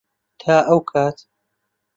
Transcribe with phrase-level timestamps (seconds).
[0.39, 1.17] تا ئەو کات.